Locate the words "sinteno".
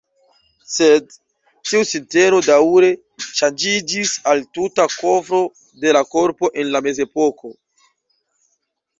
1.89-2.37